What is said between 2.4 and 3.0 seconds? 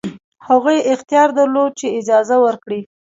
ورکړي.